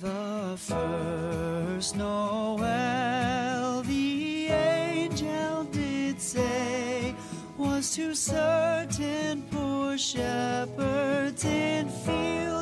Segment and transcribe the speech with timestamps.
[0.00, 7.14] The first Noel, the angel did say,
[7.56, 12.53] was to certain poor shepherds in fields